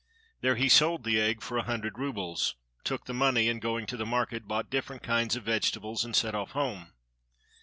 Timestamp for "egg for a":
1.21-1.65